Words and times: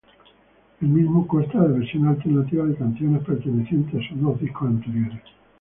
El 0.81 0.87
mismo 0.87 1.27
consta 1.27 1.59
de 1.61 1.77
versiones 1.77 2.17
alternativas 2.17 2.69
de 2.69 2.75
canciones 2.75 3.23
pertenecientes 3.23 4.01
a 4.03 4.09
sus 4.09 4.19
dos 4.19 4.39
discos 4.41 4.67
anteriores. 4.67 5.21